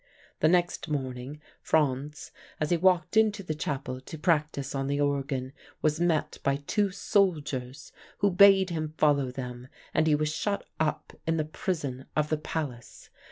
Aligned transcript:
"The 0.39 0.47
next 0.47 0.87
morning 0.87 1.41
Franz, 1.61 2.31
as 2.59 2.71
he 2.71 2.77
walked 2.77 3.15
into 3.15 3.43
the 3.43 3.53
chapel 3.53 4.01
to 4.01 4.17
practice 4.17 4.73
on 4.73 4.87
the 4.87 4.99
organ, 4.99 5.53
was 5.83 5.99
met 5.99 6.39
by 6.41 6.55
two 6.55 6.89
soldiers, 6.89 7.91
who 8.17 8.31
bade 8.31 8.71
him 8.71 8.95
follow 8.97 9.29
them, 9.29 9.67
and 9.93 10.07
he 10.07 10.15
was 10.15 10.29
shut 10.33 10.65
up 10.79 11.13
in 11.27 11.37
the 11.37 11.45
prison 11.45 12.07
of 12.15 12.29
the 12.29 12.37
palace. 12.39 13.11